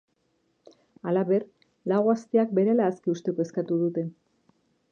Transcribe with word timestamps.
Halaber, 1.11 1.45
lau 1.93 1.99
gazteak 2.07 2.55
berehala 2.61 2.89
aske 2.93 3.15
uzteko 3.17 3.47
eskatu 3.47 3.81
dute. 3.83 4.07